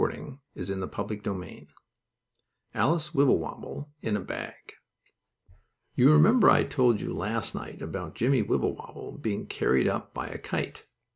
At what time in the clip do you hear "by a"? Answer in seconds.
10.11-10.39